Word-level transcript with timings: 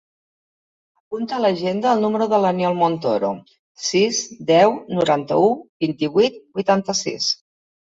Apunta 1.03 1.37
a 1.37 1.41
l'agenda 1.43 1.91
el 1.97 2.01
número 2.07 2.29
de 2.33 2.41
l'Aniol 2.45 2.79
Montoro: 2.81 3.31
sis, 3.91 4.25
deu, 4.53 4.77
noranta-u, 5.01 5.57
vint-i-vuit, 5.89 6.45
vuitanta-sis. 6.61 7.35